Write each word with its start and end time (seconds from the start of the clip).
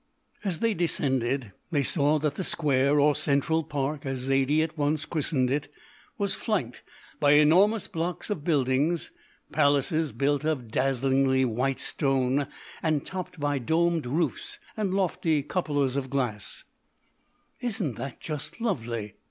As 0.43 0.61
they 0.61 0.73
descended 0.73 1.51
they 1.69 1.83
saw 1.83 2.17
that 2.17 2.33
the 2.33 2.43
square, 2.43 2.99
or 2.99 3.13
Central 3.13 3.63
Park, 3.63 4.03
as 4.03 4.21
Zaidie 4.21 4.63
at 4.63 4.75
once 4.75 5.05
christened 5.05 5.51
it, 5.51 5.71
was 6.17 6.33
flanked 6.33 6.81
by 7.19 7.33
enormous 7.33 7.87
blocks 7.87 8.31
of 8.31 8.43
buildings, 8.43 9.11
palaces 9.51 10.11
built 10.11 10.43
of 10.43 10.59
a 10.61 10.63
dazzlingly 10.63 11.45
white 11.45 11.79
stone, 11.79 12.47
and 12.81 13.05
topped 13.05 13.39
by 13.39 13.59
domed 13.59 14.07
roofs 14.07 14.57
and 14.75 14.91
lofty 14.91 15.43
cupolas 15.43 15.95
of 15.95 16.09
glass. 16.09 16.63
"Isn't 17.59 17.93
that 17.97 18.19
just 18.19 18.59
lovely!" 18.59 19.13